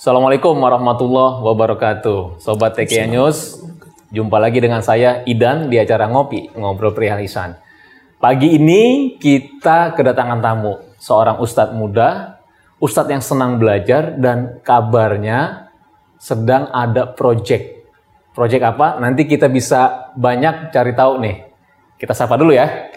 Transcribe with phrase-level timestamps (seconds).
[0.00, 2.40] Assalamualaikum warahmatullahi wabarakatuh.
[2.40, 3.60] Sobat TKI News,
[4.08, 7.60] jumpa lagi dengan saya Idan di acara Ngopi, Ngobrol Perihal Ihsan.
[8.16, 12.40] Pagi ini kita kedatangan tamu, seorang ustadz muda,
[12.80, 15.68] ustadz yang senang belajar dan kabarnya
[16.16, 17.84] sedang ada project.
[18.32, 18.96] Project apa?
[19.04, 21.44] Nanti kita bisa banyak cari tahu nih.
[22.00, 22.88] Kita sapa dulu ya.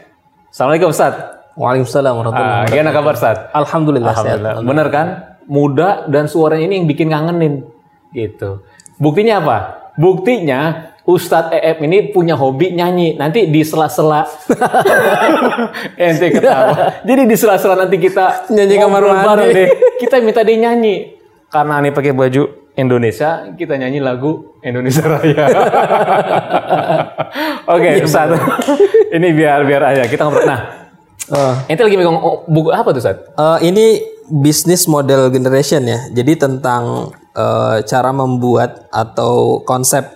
[0.48, 1.52] Assalamualaikum Ustadz.
[1.60, 2.80] Waalaikumsalam warahmatullahi Ah, wabarakatuh.
[2.80, 3.52] gimana kabar Ustadz?
[3.52, 4.40] Alhamdulillah, sehat.
[4.40, 4.64] Alhamdulillah.
[4.64, 5.08] Bener kan?
[5.46, 7.64] Muda dan suaranya ini yang bikin ngangenin.
[8.12, 8.62] Gitu.
[8.98, 9.58] Buktinya apa?
[9.96, 13.14] Buktinya Ustadz EF ini punya hobi nyanyi.
[13.14, 14.24] Nanti di sela-sela
[16.00, 16.92] ente ketawa.
[17.08, 19.48] Jadi di sela-sela nanti kita Nyanyi kamar mandi.
[19.52, 19.68] deh.
[20.00, 21.20] Kita minta dia nyanyi.
[21.52, 25.46] Karena ini pakai baju Indonesia, kita nyanyi lagu Indonesia Raya.
[27.70, 28.34] Oke, Ustadz.
[29.12, 30.46] ini biar biar aja kita ngobrol.
[30.46, 30.62] Nah,
[31.24, 33.32] Eh, ente lagi megang oh, buku apa tuh, Ustadz?
[33.32, 33.96] eh, ini
[34.34, 36.10] bisnis model generation ya.
[36.10, 40.10] Jadi tentang eh, cara membuat atau konsep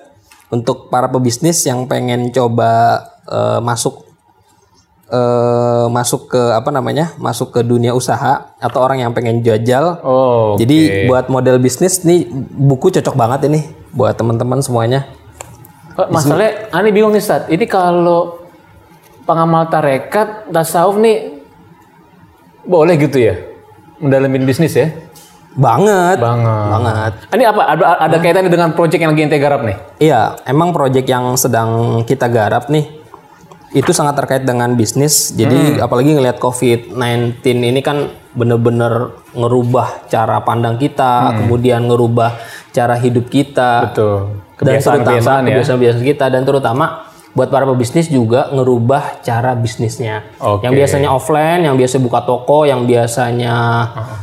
[0.49, 4.09] untuk para pebisnis yang pengen coba eh, masuk
[5.13, 7.13] eh, masuk ke apa namanya?
[7.21, 10.01] Masuk ke dunia usaha atau orang yang pengen jajal.
[10.01, 12.25] Oh, Jadi buat model bisnis nih
[12.57, 13.61] buku cocok banget ini
[13.93, 15.05] buat teman-teman semuanya.
[15.97, 17.49] Masalahnya, aneh bingung nih, Ustadz.
[17.49, 18.37] Ini kalau
[19.25, 21.41] pengamal tarekat, tasawuf nih,
[22.69, 23.56] boleh gitu ya?
[23.97, 24.93] Mendalamin bisnis ya?
[25.57, 26.21] Banget.
[26.21, 26.69] Banget.
[26.69, 27.11] Banget.
[27.33, 27.61] Ini apa?
[27.73, 29.77] Ada, ada kaitannya dengan proyek yang lagi ente garap nih?
[29.97, 32.97] Iya, emang proyek yang sedang kita garap nih
[33.75, 35.35] itu sangat terkait dengan bisnis.
[35.35, 42.39] Jadi apalagi ngelihat COVID-19 ini kan bener-bener ngerubah cara pandang kita, kemudian ngerubah
[42.71, 43.91] cara hidup kita.
[43.91, 44.39] Betul.
[44.57, 45.49] Dan terutama Kebiasaan-kebiasaan ya?
[45.53, 46.85] kebiasaan-kebiasaan kita dan terutama
[47.37, 50.25] buat para pebisnis juga ngerubah cara bisnisnya.
[50.41, 50.65] Oke.
[50.65, 53.53] Yang biasanya offline, yang biasa buka toko, yang biasanya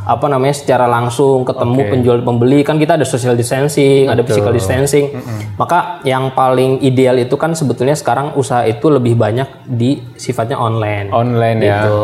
[0.02, 5.14] apa namanya secara langsung ketemu penjual pembeli kan kita ada social distancing, ada physical distancing.
[5.54, 11.14] Maka yang paling ideal itu kan sebetulnya sekarang usaha itu lebih banyak di sifatnya online.
[11.14, 11.86] Online ya?
[11.86, 11.98] Gitu.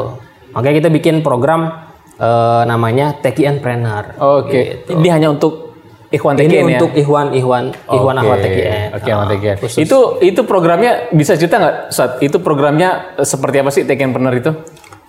[0.54, 1.90] Makanya kita bikin program
[2.22, 4.14] eh, namanya Techie Entrepreneur.
[4.22, 4.86] Oke.
[4.86, 5.69] Ini hanya untuk
[6.10, 6.66] Ikhwan Ini TKN ya?
[6.76, 8.22] untuk Ikhwan Ikhwan Ikhwan Oke.
[8.26, 8.88] Akhwat TKN.
[8.98, 9.56] Oke, Ikhwan Ah, TKN.
[9.62, 9.78] khusus.
[9.78, 12.18] Itu itu programnya bisa cerita nggak, Ustadz?
[12.18, 14.50] Itu programnya eh, seperti apa sih TKNpreneur itu?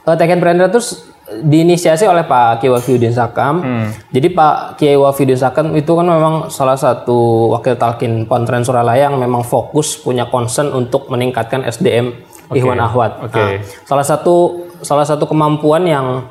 [0.01, 0.81] Uh, Tech Entrepreneur itu
[1.31, 3.61] diinisiasi oleh Pak Kiai Wafiuddin Sakam.
[4.09, 9.15] Jadi Pak Kiai Wafiuddin Sakam itu kan memang salah satu wakil talkin Pontren Suralaya yang
[9.15, 12.17] memang fokus punya concern untuk meningkatkan SDM
[12.49, 13.21] Ikhwan Ahwat.
[13.23, 13.37] Oke.
[13.37, 13.49] Nah,
[13.85, 14.35] salah satu
[14.81, 16.25] salah satu kemampuan yang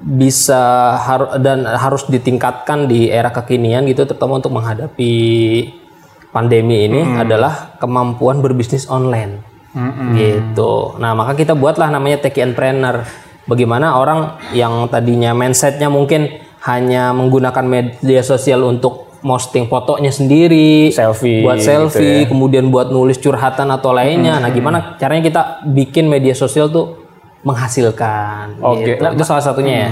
[0.00, 5.14] bisa har- dan harus ditingkatkan di era kekinian gitu terutama untuk menghadapi
[6.36, 9.40] pandemi ini adalah kemampuan berbisnis online
[10.16, 10.96] gitu.
[11.00, 13.04] Nah maka kita buatlah namanya Techie Entrepreneur.
[13.46, 21.46] Bagaimana orang yang tadinya mindsetnya mungkin hanya menggunakan media sosial untuk posting fotonya sendiri, Selfie
[21.46, 24.42] buat gitu selfie, kemudian buat nulis curhatan atau lainnya.
[24.42, 27.05] Nah gimana caranya kita bikin media sosial tuh
[27.42, 28.60] menghasilkan?
[28.60, 28.96] Oke.
[28.96, 29.02] gitu.
[29.02, 29.90] Itu salah satunya ya.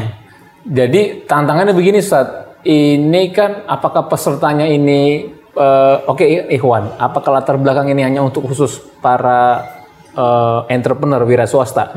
[0.64, 2.24] Jadi tantangannya begini Ustaz,
[2.62, 8.80] ini kan apakah pesertanya ini eh, oke Ikhwan, apakah latar belakang ini hanya untuk khusus
[8.98, 9.60] para
[10.10, 11.92] eh, entrepreneur wira swasta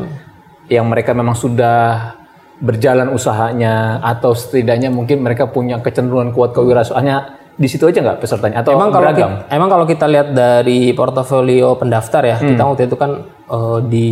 [0.68, 2.12] yang mereka memang sudah
[2.58, 7.18] berjalan usahanya atau setidaknya mungkin mereka punya kecenderungan kuat kewirausahaannya
[7.54, 9.32] di situ aja nggak pesertanya atau Emang kalau beragam?
[9.42, 12.70] kita, emang kalau kita lihat dari portofolio pendaftar ya, kita Hmm.
[12.74, 13.12] waktu itu kan
[13.48, 14.08] eh, di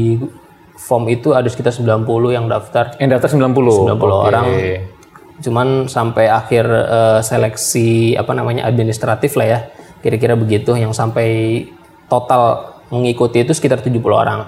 [0.76, 2.06] form itu ada sekitar 90
[2.36, 2.96] yang daftar.
[3.00, 3.96] Yang daftar 90.
[3.96, 4.06] 90 Oke.
[4.12, 4.46] orang.
[5.42, 9.60] Cuman sampai akhir eh, seleksi apa namanya administratif lah ya.
[10.04, 11.66] Kira-kira begitu yang sampai
[12.06, 14.46] total mengikuti itu sekitar 70 orang.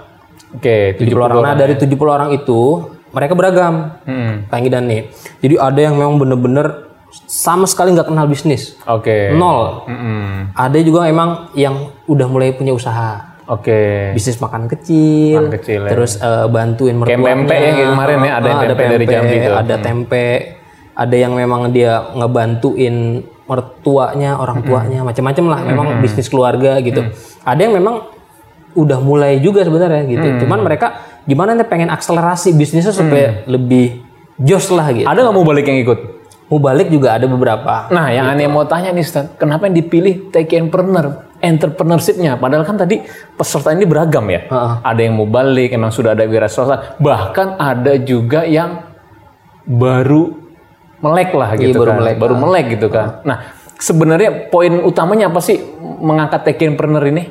[0.54, 1.38] Oke, 70 orang.
[1.44, 3.98] Nah, dari 70 orang itu mereka beragam.
[4.06, 4.46] Hmm.
[4.48, 5.09] Kang Idan nih.
[5.42, 6.88] Jadi ada yang memang bener-bener
[7.26, 8.76] sama sekali nggak kenal bisnis.
[8.86, 9.32] Oke.
[9.34, 9.88] Nol.
[9.88, 10.54] Mm-mm.
[10.54, 13.37] Ada juga emang yang udah mulai punya usaha.
[13.47, 14.12] Oke.
[14.12, 15.47] Bisnis makan kecil.
[15.47, 15.90] Makan kecil, ya.
[15.96, 17.24] Terus eh, bantuin mertuanya.
[17.24, 19.56] pempek ya, kayak kemarin ya, ada yang Ah, tempe dari Jambi tuh.
[19.56, 20.25] Ada tempe.
[20.97, 22.96] Ada yang memang dia ngebantuin
[23.47, 25.59] mertuanya, orang tuanya, macam-macam lah.
[25.64, 27.08] Memang bisnis keluarga gitu.
[27.47, 28.03] Ada yang memang
[28.76, 30.44] udah mulai juga sebenarnya gitu.
[30.44, 34.03] Cuman mereka gimana nih pengen akselerasi bisnisnya supaya lebih
[34.38, 35.08] jos lah gitu.
[35.08, 36.16] Ada nggak mau balik yang ikut?
[36.47, 37.91] Mau balik juga ada beberapa.
[37.91, 42.40] Nah, yang aneh mau tanya nih, Stan, kenapa yang dipilih entrepreneur, entrepreneurship-nya?
[42.40, 43.03] Padahal kan tadi
[43.35, 44.47] peserta ini beragam ya.
[44.47, 44.73] Heeh.
[44.79, 48.79] Ada yang mau balik, emang sudah ada wira swasta, bahkan ada juga yang
[49.67, 50.40] baru
[51.03, 51.99] melek lah Iya, gitu baru kan.
[51.99, 52.16] melek.
[52.16, 53.08] baru melek gitu kan.
[53.28, 53.38] Nah,
[53.76, 55.59] sebenarnya poin utamanya apa sih
[55.99, 57.23] mengangkat entrepreneur ini?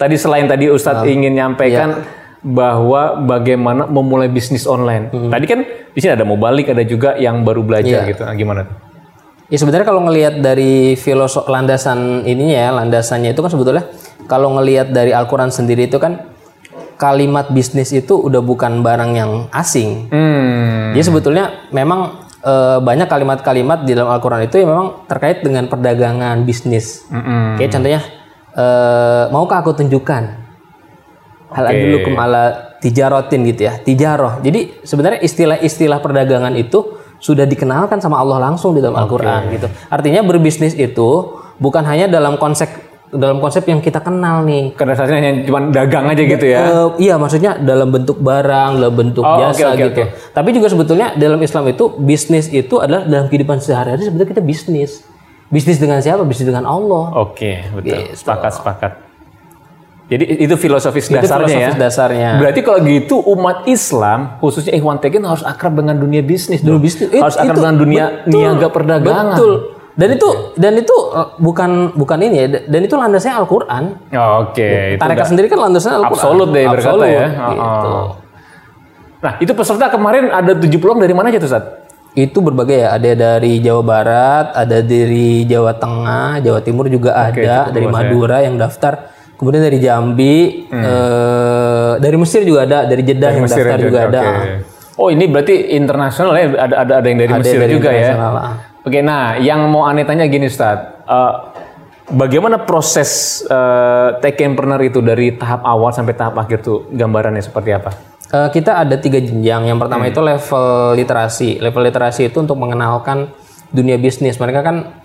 [0.00, 2.00] Tadi selain tadi Ustadz ingin nyampaikan
[2.40, 5.12] bahwa bagaimana memulai bisnis online.
[5.12, 5.60] Tadi kan
[5.92, 8.10] di sini ada mau balik, ada juga yang baru belajar Iya.
[8.16, 8.22] gitu.
[8.24, 8.76] Nah, gimana tuh?
[9.50, 13.84] Ya sebenarnya kalau ngelihat dari filosof landasan ininya ya, landasannya itu kan sebetulnya
[14.30, 16.32] kalau ngelihat dari Al-Qur'an sendiri itu kan
[16.94, 20.06] kalimat bisnis itu udah bukan barang yang asing.
[20.12, 20.94] Hmm.
[20.94, 26.46] Jadi sebetulnya memang eh, banyak kalimat-kalimat di dalam Al-Qur'an itu yang memang terkait dengan perdagangan
[26.46, 27.04] bisnis.
[27.10, 27.58] Mm-mm.
[27.58, 28.00] Kayak contohnya
[28.54, 30.49] eh, maukah aku tunjukkan
[31.50, 31.78] hal Oke.
[31.82, 32.44] dulu kemala
[32.78, 38.80] tijarotin gitu ya tijaroh jadi sebenarnya istilah-istilah perdagangan itu sudah dikenalkan sama Allah langsung di
[38.80, 42.70] dalam Al-Quran gitu artinya berbisnis itu bukan hanya dalam konsep
[43.10, 46.58] dalam konsep yang kita kenal nih Karena dasarnya hanya cuma dagang aja gitu ya.
[46.62, 50.70] Eh, iya maksudnya dalam bentuk barang dalam bentuk Oh, jasa oke, oke, gitu tapi juga
[50.70, 55.02] sebetulnya dalam Islam itu bisnis itu adalah dalam kehidupan sehari-hari sebenarnya kita bisnis
[55.50, 57.98] bisnis dengan siapa bisnis dengan Allah Oke, betul.
[57.98, 58.14] Gitu.
[58.14, 59.09] Sepakat, sepakat.
[60.10, 61.78] Jadi itu filosofis itu dasarnya filosofis ya.
[61.78, 66.82] dasarnya Berarti kalau gitu umat Islam, khususnya Ikhwan Tegen harus akrab dengan dunia bisnis dong.
[66.82, 67.14] bisnis.
[67.14, 69.38] Harus akrab itu dengan dunia betul, niaga perdagangan.
[69.38, 69.54] Betul.
[69.94, 70.28] Dan itu
[70.58, 72.46] dan itu uh, bukan bukan ini ya.
[72.66, 73.84] Dan itu landasnya Al-Qur'an.
[74.10, 76.18] Oh, Oke, itu Tarekat sendiri kan landasnya Al-Qur'an.
[76.18, 77.26] absolut deh berkata Absolut, ya.
[77.30, 77.90] gitu.
[77.90, 78.08] Oh.
[79.20, 81.64] Nah, itu peserta kemarin ada 70 orang dari mana aja tuh, Sat?
[82.16, 82.88] Itu berbagai ya.
[82.96, 87.30] Ada dari Jawa Barat, ada dari Jawa Tengah, Jawa Timur juga ada,
[87.68, 87.92] cukup dari ya.
[87.92, 89.19] Madura yang daftar.
[89.40, 94.20] Kemudian dari Jambi, eh, dari Mesir juga ada, dari Jeddah yang Mesir daftar juga, ada.
[94.20, 94.52] oke.
[95.00, 96.46] Oh, ini berarti internasional ya?
[96.60, 98.12] Ada ada ada yang dari Ada Mesir dari juga ya?
[98.12, 98.54] internasional, ah.
[98.84, 100.76] Oke, nah yang mau aneh tanya gini, Ustaz.
[101.08, 101.32] Eh,
[102.12, 107.90] bagaimana proses uh, techpreneur itu dari tahap awal sampai tahap akhir tuh gambarannya seperti apa?
[108.30, 109.66] Eh, kita ada tiga jenjang.
[109.66, 111.58] Yang pertama itu level literasi.
[111.58, 113.34] Level literasi itu untuk mengenalkan
[113.74, 114.38] dunia bisnis.
[114.38, 114.99] Mereka kan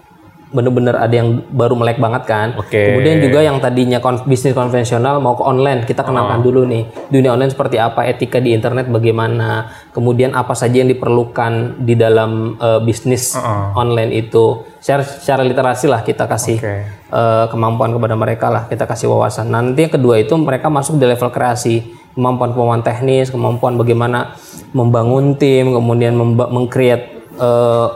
[0.53, 2.47] bener-bener ada yang baru melek banget kan.
[2.55, 2.93] Oke.
[2.93, 7.33] Kemudian juga yang tadinya kon- bisnis konvensional mau ke online, kita kenalkan dulu nih dunia
[7.33, 12.79] online seperti apa, etika di internet bagaimana, kemudian apa saja yang diperlukan di dalam eh,
[12.85, 13.33] bisnis
[13.73, 14.63] online itu.
[14.79, 16.75] Secara, secara literasi lah kita kasih Oke.
[17.09, 19.49] eh, kemampuan kepada mereka lah kita kasih wawasan.
[19.49, 21.83] Nanti yang kedua itu mereka masuk di level kreasi,
[22.13, 24.37] kemampuan-kemampuan teknis, kemampuan bagaimana
[24.71, 27.87] membangun tim, kemudian memba- meng-create eh,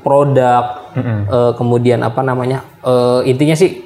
[0.00, 3.84] produk, eh, kemudian apa namanya eh, intinya sih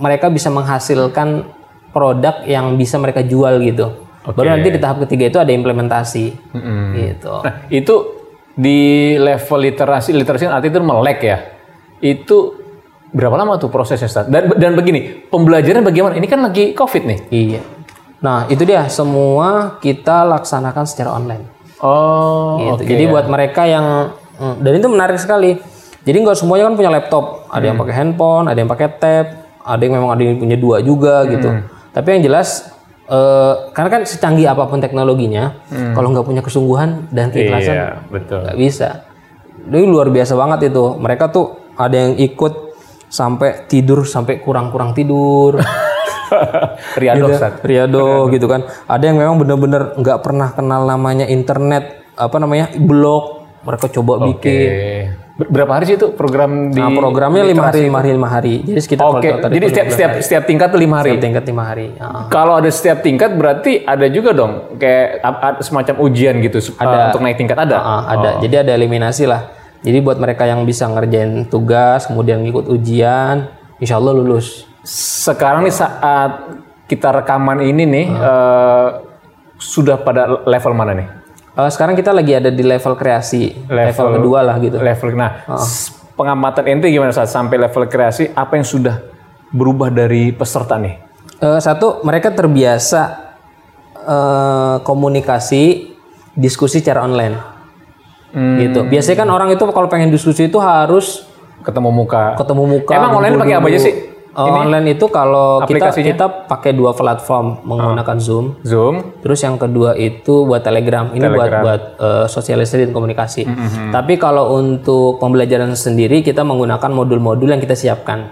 [0.00, 1.44] mereka bisa menghasilkan
[1.92, 4.08] produk yang bisa mereka jual gitu.
[4.28, 6.52] Baru nanti di tahap ketiga itu ada implementasi,
[7.00, 7.34] gitu.
[7.40, 7.94] Nah, itu
[8.52, 11.38] di level literasi, literasi artinya itu melek ya.
[11.96, 12.60] Itu
[13.08, 14.28] berapa lama tuh prosesnya?
[14.28, 16.20] Dan, dan begini, pembelajaran bagaimana?
[16.20, 17.20] Ini kan lagi COVID nih.
[17.32, 17.62] Iya.
[18.18, 21.44] Nah itu dia semua kita laksanakan secara online.
[21.78, 22.82] Oh, gitu.
[22.82, 22.90] oke.
[22.90, 25.58] Jadi buat mereka yang mm, dan itu menarik sekali.
[26.02, 27.44] Jadi nggak semuanya kan punya laptop.
[27.50, 29.26] Ada yang pakai handphone, ada yang pakai tab,
[29.60, 31.48] ada yang memang ada yang punya dua juga gitu.
[31.90, 32.70] Tapi yang jelas
[33.04, 35.58] eh, karena kan secanggih apa pun teknologinya,
[35.92, 38.40] kalau nggak punya kesungguhan dan keikhlasan Iya, betul.
[38.40, 38.88] nggak bisa.
[39.68, 40.96] Ini luar biasa banget itu.
[40.96, 42.72] Mereka tuh ada yang ikut
[43.08, 45.60] sampai tidur sampai kurang-kurang tidur.
[47.00, 47.52] Riado, Gitu, Ustaz.
[47.64, 48.64] Riado gitu kan.
[48.84, 53.37] Ada yang memang bener-bener nggak pernah kenal namanya internet, apa namanya blog.
[53.58, 54.26] Mereka coba Oke.
[54.28, 54.70] bikin.
[55.38, 58.54] Ber- Berapa hari sih itu program di Nah programnya lima hari, lima hari, lima hari.
[58.66, 60.22] Jadi sekitar Oke, tadi jadi setiap 15 setiap hari.
[60.26, 61.10] setiap tingkat lima hari.
[61.14, 61.86] Setiap tingkat lima hari.
[61.94, 62.08] Ya.
[62.26, 65.22] Kalau ada setiap tingkat berarti ada juga dong kayak
[65.62, 67.78] semacam ujian gitu sup- uh, untuk naik tingkat ada.
[67.78, 68.30] Ah, ada.
[68.42, 69.54] Jadi ada eliminasi lah.
[69.78, 73.46] Jadi buat mereka yang bisa ngerjain tugas, kemudian ngikut ujian,
[73.78, 74.66] insya Allah lulus.
[74.82, 76.50] Sekarang nih saat
[76.90, 78.88] kita rekaman ini nih eh,
[79.54, 81.08] sudah pada level mana nih?
[81.58, 84.78] Eh, sekarang kita lagi ada di level kreasi, level, kedua lah gitu.
[84.78, 89.02] Level nah s- pengamatan ente gimana saat sampai level kreasi apa yang sudah
[89.50, 91.02] berubah dari peserta nih?
[91.36, 93.26] Eh, satu, mereka terbiasa
[93.98, 95.94] eh, komunikasi,
[96.32, 97.34] diskusi secara online.
[98.30, 98.62] Hmm.
[98.62, 98.86] Gitu.
[98.86, 101.26] Biasanya kan orang itu kalau pengen diskusi itu harus
[101.58, 102.38] Ketemu muka.
[102.38, 102.92] ketemu muka.
[102.94, 103.94] Emang online pakai apa aja sih?
[104.38, 108.62] Eh, online itu kalau kita kita pakai dua platform menggunakan Zoom.
[108.62, 109.18] Zoom.
[109.18, 111.10] Terus yang kedua itu buat Telegram.
[111.10, 113.42] Ini buat buat eh, sosialisasi dan komunikasi.
[113.50, 113.90] Mm-hmm.
[113.90, 118.30] Tapi kalau untuk pembelajaran sendiri kita menggunakan modul-modul yang kita siapkan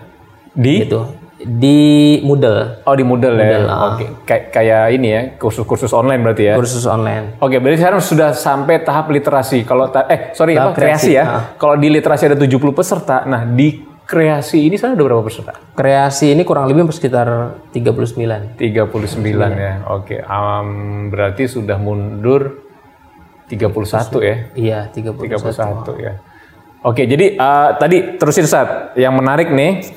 [0.55, 1.27] Di gitu.
[1.37, 3.69] Di Moodle, Oh di Moodle, ya.
[3.69, 3.93] ah.
[3.93, 4.25] Oke.
[4.25, 6.55] Kayak kayak ini ya, kursus-kursus online berarti ya.
[6.57, 7.37] kursus online.
[7.45, 9.61] Oke, berarti sekarang sudah sampai tahap literasi.
[9.69, 11.25] Kalau ta- eh sorry apa kreasi, kreasi, ya.
[11.29, 11.43] ah.
[11.61, 13.29] Kalau di literasi ada 70 peserta.
[13.29, 15.53] Nah, di kreasi ini sekarang ada berapa peserta?
[15.75, 18.55] Kreasi ini kurang lebih sekitar 39.
[18.55, 18.57] 39
[19.59, 19.83] ya.
[19.91, 22.63] Oke, am, berarti sudah mundur
[23.51, 24.37] 31 ya.
[24.55, 25.27] Iya, 31.
[25.27, 26.13] 31 ya.
[26.87, 29.91] Oke, jadi eh, tadi terusin saat yang menarik nih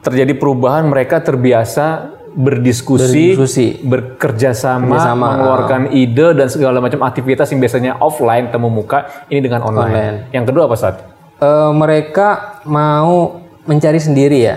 [0.00, 3.66] terjadi perubahan mereka terbiasa berdiskusi, Berdiskusi.
[3.84, 9.60] bekerja sama, mengeluarkan ide dan segala macam aktivitas yang biasanya offline temu muka ini dengan
[9.68, 9.92] online.
[9.92, 10.16] Online.
[10.32, 10.96] Yang kedua apa saat?
[11.42, 14.56] eh, mereka mau mencari sendiri ya.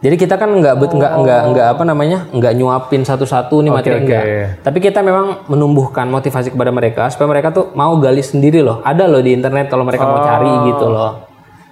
[0.00, 3.94] Jadi kita kan nggak bet- nggak nggak nggak apa namanya nggak nyuapin satu-satu nih materi
[3.94, 4.02] oke.
[4.02, 4.24] enggak.
[4.64, 8.80] Tapi kita memang menumbuhkan motivasi kepada mereka supaya mereka tuh mau gali sendiri loh.
[8.80, 11.28] Ada loh di internet kalau mereka mau cari gitu loh.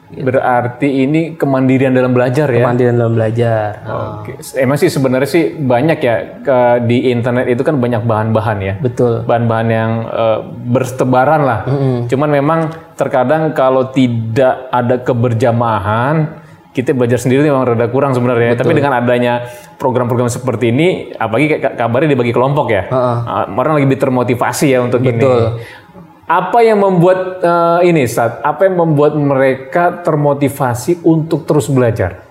[0.08, 2.64] Berarti ini kemandirian dalam belajar ya.
[2.64, 3.68] Mandiri dalam belajar.
[4.20, 4.40] Oke.
[4.56, 8.74] Emang sih sebenarnya sih banyak ya ke- di internet itu kan banyak bahan-bahan ya.
[8.76, 9.24] Betul.
[9.24, 11.60] Bahan-bahan yang eh, bertebaran lah.
[12.04, 12.60] Cuman memang
[12.92, 16.44] terkadang kalau tidak ada keberjamahan
[16.78, 18.54] kita belajar sendiri memang rada kurang sebenarnya.
[18.54, 22.86] Tapi dengan adanya program-program seperti ini, apalagi kayak kabarnya dibagi kelompok ya,
[23.26, 25.18] Ah, orang lagi lebih termotivasi ya untuk ini.
[26.28, 28.44] Apa yang membuat eh, ini saat?
[28.46, 32.22] Apa yang membuat mereka termotivasi untuk terus belajar?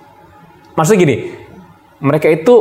[0.77, 1.18] Maksudnya gini,
[2.00, 2.56] mereka itu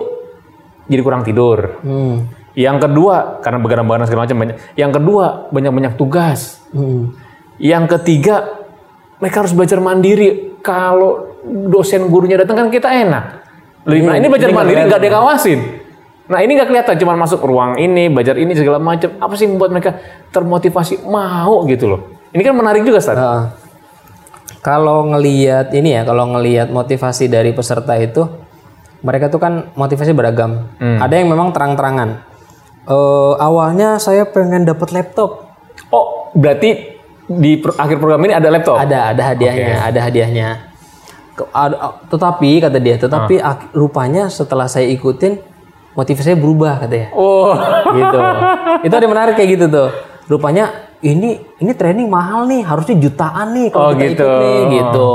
[0.90, 1.78] jadi kurang tidur.
[1.86, 2.26] Hmm.
[2.56, 4.56] Yang kedua, karena begadang-begadang segala macam banyak.
[4.80, 6.64] Yang kedua, banyak-banyak tugas.
[6.72, 7.12] Hmm.
[7.60, 8.65] Yang ketiga,
[9.20, 10.58] mereka harus belajar mandiri.
[10.60, 13.24] Kalau dosen gurunya datang kan kita enak.
[13.86, 15.60] Lebih baik ini belajar mandiri nggak dikawasin.
[16.26, 19.14] Nah ini nggak kelihatan, cuma masuk ruang ini, belajar ini segala macam.
[19.22, 19.90] Apa sih yang membuat mereka
[20.34, 22.00] termotivasi mau gitu loh?
[22.34, 23.14] Ini kan menarik juga, Stan.
[23.14, 23.42] Heeh.
[24.58, 28.26] Kalau ngelihat ini ya, kalau ngelihat motivasi dari peserta itu,
[29.06, 30.66] mereka tuh kan motivasi beragam.
[30.82, 32.26] Ada yang memang terang-terangan.
[32.90, 35.46] Eh, awalnya saya pengen dapat laptop.
[35.94, 36.95] Oh, berarti
[37.26, 38.78] di pro- akhir program ini ada laptop?
[38.78, 40.48] Ada, ada hadiahnya, ada hadiahnya.
[42.08, 45.36] Tetapi kata dia, tetapi ak- rupanya setelah saya ikutin
[45.92, 47.12] motivasi saya berubah katanya.
[47.12, 47.52] Oh,
[47.92, 48.18] gitu.
[48.86, 49.88] Itu ada menarik kayak gitu tuh.
[50.26, 54.22] Rupanya ini ini training mahal nih, harusnya jutaan nih kalau Oh, kita gitu.
[54.22, 55.12] ikut nih gitu.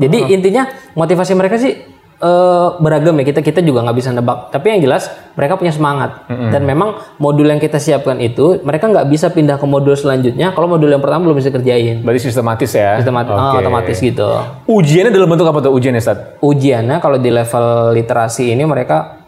[0.00, 0.62] Jadi intinya
[0.94, 1.74] motivasi mereka sih
[2.20, 3.24] eh, beragam ya.
[3.24, 4.52] Kita kita juga nggak bisa nebak.
[4.52, 6.28] Tapi yang jelas mereka punya semangat.
[6.28, 10.68] Dan memang modul yang kita siapkan itu mereka nggak bisa pindah ke modul selanjutnya kalau
[10.68, 12.04] modul yang pertama belum bisa kerjain.
[12.04, 13.00] berarti sistematis ya?
[13.00, 13.56] Otomatis, Oke.
[13.64, 14.28] otomatis gitu.
[14.68, 16.18] Ujiannya dalam bentuk apa tuh ujiannya, Stat?
[16.44, 19.20] Ujiannya kalau di level literasi ini mereka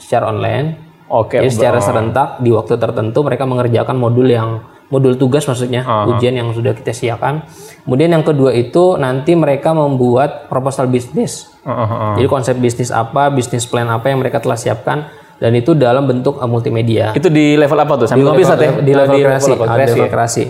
[0.00, 5.46] secara online Oke, Jadi secara serentak di waktu tertentu mereka mengerjakan modul yang modul tugas
[5.46, 7.46] maksudnya ujian yang sudah kita siapkan.
[7.86, 11.48] Kemudian yang kedua itu nanti mereka membuat proposal bisnis.
[11.62, 12.20] Heeh.
[12.20, 15.08] Jadi konsep bisnis apa, bisnis plan apa yang mereka telah siapkan
[15.40, 17.16] dan itu dalam bentuk uh, multimedia.
[17.16, 18.06] Itu di level apa tuh?
[18.10, 18.72] Sambil ngopi, Stat ya?
[18.82, 20.44] Di level kreasi, ada Kreasi level kreasi.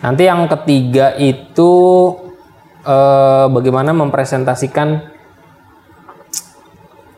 [0.00, 1.72] Nanti yang ketiga itu
[2.88, 4.88] eh, bagaimana mempresentasikan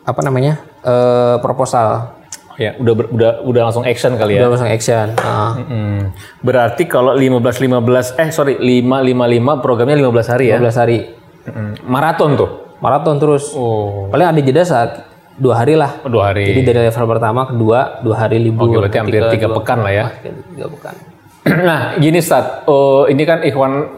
[0.03, 2.19] apa namanya eh, proposal
[2.63, 4.41] ya, udah ber- udah udah langsung action kali ya.
[4.41, 5.07] dalam langsung action.
[5.17, 5.59] Ah.
[5.59, 6.15] Hmm.
[6.39, 7.83] Berarti kalau 15 15
[8.17, 10.57] eh sorry 5 55 programnya 15 hari ya.
[10.57, 10.99] 15 hari
[11.43, 12.51] Mm, Maraton tuh.
[12.79, 14.91] maraton terus Oh, paling ada jeda saat
[15.35, 16.47] dua hari lah dua hari.
[16.47, 20.05] jadi dari level pertama kedua dua hari libur Oke, berarti hampir tiga pekan lah ya.
[20.49, 20.95] tiga pekan
[21.67, 22.63] nah, gini Stat.
[22.65, 23.91] Oh, ini kan Ikhwan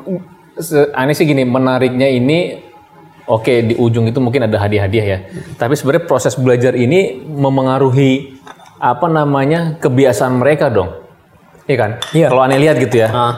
[0.94, 2.56] aneh sih gini, menariknya ini
[3.25, 5.18] oke di ujung itu mungkin ada hadiah-hadiah ya.
[5.54, 8.40] Tapi sebenarnya proses belajar ini memengaruhi
[8.85, 10.93] apa namanya kebiasaan mereka dong.
[11.64, 11.91] Iya kan?
[12.12, 12.29] Iya.
[12.29, 13.09] Kalau aneh lihat gitu ya.
[13.09, 13.35] Ah.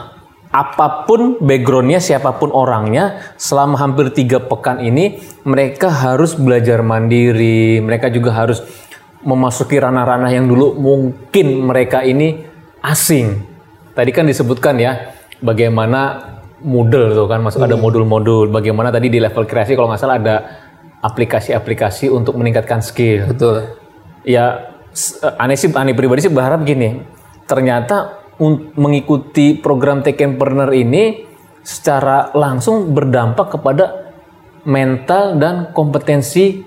[0.47, 7.83] apa pun backgroundnya, siapa pun orangnya, selama hampir tiga pekan ini mereka harus belajar mandiri.
[7.83, 8.63] Mereka juga harus
[9.27, 12.47] memasuki ranah-ranah yang dulu mungkin mereka ini
[12.79, 13.43] asing.
[13.91, 15.11] Tadi kan disebutkan ya,
[15.43, 18.47] bagaimana Moodle tuh kan, masuk ada modul-modul.
[18.47, 20.35] Bagaimana tadi di level kreasi kalau nggak salah ada
[21.03, 23.77] aplikasi-aplikasi untuk meningkatkan skill betul
[24.25, 24.76] ya
[25.37, 27.01] aneh sih aneh pribadi sih berharap gini
[27.47, 28.27] ternyata
[28.77, 31.25] mengikuti program Tekenpreneur ini
[31.65, 34.13] secara langsung berdampak kepada
[34.67, 36.61] mental dan kompetensi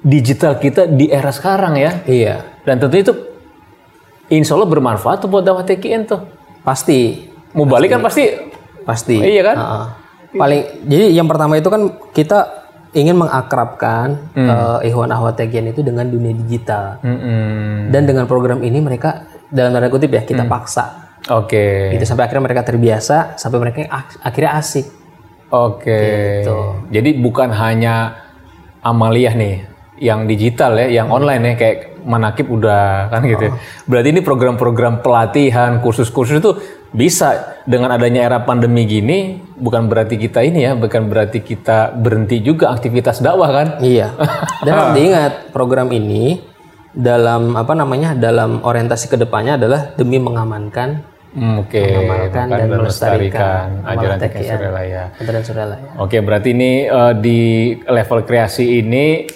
[0.00, 2.02] digital kita di era sekarang ya.
[2.06, 2.62] Iya.
[2.64, 3.12] Dan tentu itu
[4.32, 6.24] insya Allah bermanfaat tuh buat dakwah TKN tuh.
[6.64, 7.28] Pasti.
[7.52, 8.24] Mau balik kan pasti.
[8.88, 9.20] pasti.
[9.20, 9.56] Iya kan?
[9.58, 9.88] Ah.
[10.28, 12.57] paling jadi yang pertama itu kan kita
[12.92, 14.48] ingin mengakrabkan Hmm.
[14.80, 17.92] eh, Ikhwan Ahwat itu dengan dunia digital Mm-mm.
[17.92, 22.44] dan dengan program ini mereka dalam tanda kutip ya kita paksa oke gitu sampai akhirnya
[22.44, 24.86] mereka terbiasa sampai mereka ak- akhirnya asik
[25.48, 26.44] Oke.
[26.92, 28.20] Jadi bukan hanya
[28.84, 29.56] amaliyah nih
[29.96, 33.48] yang digital ya, yang online ya kayak manakib udah kan gitu.
[33.48, 33.52] ya.
[33.88, 36.52] Berarti ini program-program pelatihan, kursus-kursus itu
[36.92, 42.40] bisa dengan adanya era pandemi gini bukan berarti kita ini ya, bukan berarti kita berhenti
[42.40, 43.68] juga aktivitas dakwah kan?
[43.82, 44.14] Iya.
[44.64, 46.40] Dan harus diingat program ini
[46.94, 51.84] dalam apa namanya dalam orientasi ke depannya adalah demi mengamankan, Hmm, Oke.
[51.84, 54.16] mengamalkan dan melestarikan ajaran.
[54.32, 55.02] Surelaya.
[55.12, 55.90] Pesantren Suralaya.
[56.00, 57.40] Oke, berarti ini eh, di
[57.84, 59.28] level kreasi ini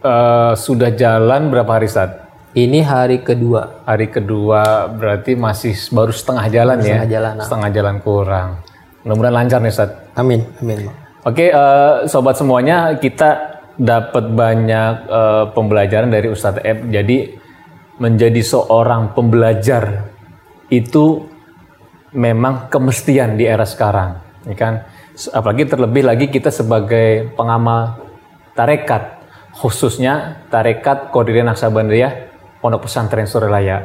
[0.00, 2.24] eh, sudah jalan berapa hari saat?
[2.54, 3.82] Ini hari kedua.
[3.84, 6.86] Hari kedua berarti masih baru setengah jalan ya?
[6.86, 7.44] Setengah jalan, nah.
[7.44, 8.50] Setengah jalan kurang.
[9.04, 9.90] Mudah-mudahan lancar nih Ustaz.
[10.16, 10.88] Amin, amin.
[11.28, 16.88] Oke, uh, sobat semuanya, kita dapat banyak uh, pembelajaran dari Ustadz Eb.
[16.88, 17.36] Jadi
[18.00, 20.08] menjadi seorang pembelajar
[20.72, 21.28] itu
[22.16, 24.74] memang kemestian di era sekarang, ya kan?
[25.36, 28.00] Apalagi terlebih lagi kita sebagai pengamal
[28.56, 29.20] tarekat,
[29.52, 32.12] khususnya tarekat Qadiriyah Naksabandiyah
[32.58, 33.84] Pondok Pesantren Surelaya.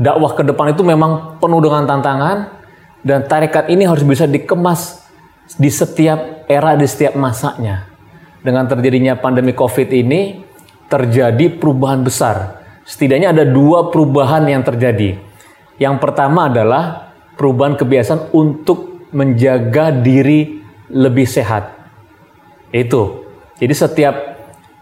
[0.00, 2.59] Dakwah ke depan itu memang penuh dengan tantangan
[3.00, 5.04] dan tarekat ini harus bisa dikemas
[5.56, 7.88] di setiap era, di setiap masanya.
[8.40, 10.40] Dengan terjadinya pandemi COVID ini
[10.88, 12.60] terjadi perubahan besar.
[12.84, 15.20] Setidaknya ada dua perubahan yang terjadi.
[15.76, 21.72] Yang pertama adalah perubahan kebiasaan untuk menjaga diri lebih sehat.
[22.72, 23.28] Itu.
[23.60, 24.14] Jadi setiap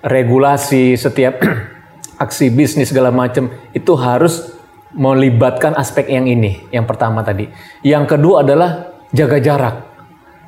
[0.02, 1.42] regulasi, setiap
[2.24, 4.57] aksi bisnis segala macam itu harus
[4.96, 6.68] melibatkan aspek yang ini.
[6.72, 7.48] Yang pertama tadi.
[7.84, 8.70] Yang kedua adalah
[9.12, 9.76] jaga jarak.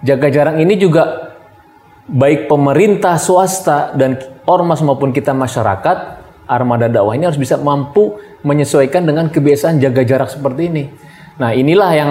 [0.00, 1.32] Jaga jarak ini juga
[2.08, 4.16] baik pemerintah, swasta dan
[4.48, 5.96] ormas maupun kita masyarakat,
[6.48, 10.84] armada dakwah ini harus bisa mampu menyesuaikan dengan kebiasaan jaga jarak seperti ini.
[11.38, 12.10] Nah, inilah yang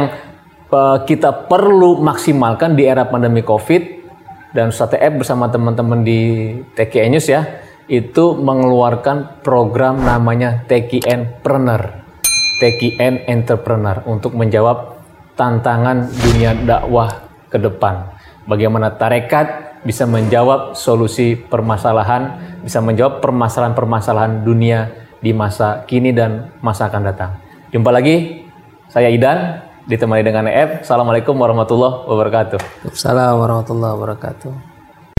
[0.71, 4.00] uh, kita perlu maksimalkan di era pandemi Covid
[4.55, 7.41] dan Ustaz bersama teman-teman di TKN News ya,
[7.89, 12.09] itu mengeluarkan program namanya TKN Preneur.
[12.60, 15.00] TKN Entrepreneur untuk menjawab
[15.39, 18.12] tantangan dunia dakwah ke depan.
[18.46, 24.92] Bagaimana tarekat bisa menjawab solusi permasalahan, bisa menjawab permasalahan-permasalahan dunia
[25.24, 27.32] di masa kini dan masa akan datang.
[27.72, 28.44] Jumpa lagi,
[28.92, 30.84] saya Idan, ditemani dengan EF.
[30.84, 32.60] Assalamualaikum warahmatullahi wabarakatuh.
[32.92, 34.69] Assalamualaikum warahmatullahi wabarakatuh.